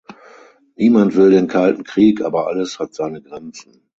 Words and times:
Niemand 0.77 1.15
will 1.15 1.29
den 1.29 1.47
Kalten 1.47 1.83
Krieg, 1.83 2.21
aber 2.23 2.47
alles 2.47 2.79
hat 2.79 2.95
seine 2.95 3.21
Grenzen. 3.21 3.83